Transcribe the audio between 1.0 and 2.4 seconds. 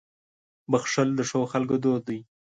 د ښو خلکو دود دی.